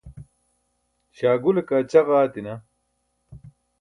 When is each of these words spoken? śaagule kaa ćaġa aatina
śaagule 1.15 1.61
kaa 1.69 1.87
ćaġa 1.91 2.13
aatina 2.21 2.53